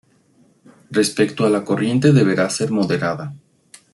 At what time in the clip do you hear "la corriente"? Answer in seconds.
1.55-2.11